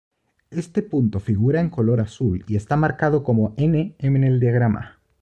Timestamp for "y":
2.47-2.55